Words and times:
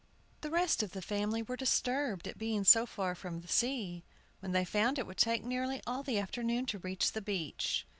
The 0.41 0.49
rest 0.49 0.81
of 0.81 0.93
the 0.93 1.01
family 1.03 1.43
were 1.43 1.55
disturbed 1.55 2.27
at 2.27 2.39
being 2.39 2.63
so 2.63 2.87
far 2.87 3.13
from 3.13 3.41
the 3.41 3.47
sea, 3.47 4.03
when 4.39 4.51
they 4.51 4.65
found 4.65 4.97
it 4.97 5.05
would 5.05 5.17
take 5.19 5.43
nearly 5.45 5.79
all 5.85 6.01
the 6.01 6.17
afternoon 6.17 6.65
to 6.73 6.79
reach 6.79 7.11
the 7.11 7.21
beach. 7.21 7.85